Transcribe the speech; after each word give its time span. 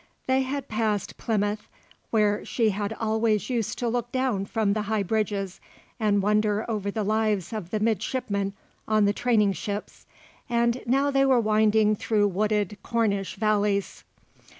They 0.25 0.41
had 0.41 0.67
passed 0.67 1.15
Plymouth 1.17 1.67
where 2.09 2.43
she 2.43 2.71
had 2.71 2.91
always 2.91 3.51
used 3.51 3.77
to 3.77 3.87
look 3.87 4.11
down 4.11 4.45
from 4.45 4.73
the 4.73 4.81
high 4.89 5.03
bridges 5.03 5.61
and 5.99 6.23
wonder 6.23 6.65
over 6.67 6.89
the 6.89 7.03
lives 7.03 7.53
of 7.53 7.69
the 7.69 7.79
midshipmen 7.79 8.53
on 8.87 9.05
the 9.05 9.13
training 9.13 9.53
ships, 9.53 10.07
and 10.49 10.81
now 10.87 11.11
they 11.11 11.23
were 11.23 11.39
winding 11.39 11.95
through 11.95 12.29
wooded 12.29 12.79
Cornish 12.81 13.35
valleys. 13.35 14.03